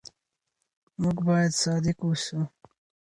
موږ 1.01 1.17
بايد 1.27 1.51
صادق 1.63 1.97
اوسو. 2.05 2.39